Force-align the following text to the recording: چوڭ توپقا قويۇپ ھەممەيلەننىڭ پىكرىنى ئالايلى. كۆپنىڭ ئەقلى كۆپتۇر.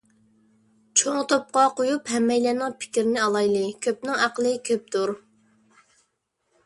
چوڭ 1.01 1.19
توپقا 1.33 1.65
قويۇپ 1.81 2.09
ھەممەيلەننىڭ 2.15 2.75
پىكرىنى 2.85 3.21
ئالايلى. 3.27 3.63
كۆپنىڭ 3.87 4.25
ئەقلى 4.25 4.55
كۆپتۇر. 4.71 5.15